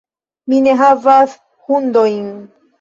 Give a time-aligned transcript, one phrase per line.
[0.53, 1.37] Mi ne havas
[1.69, 2.29] hundojn.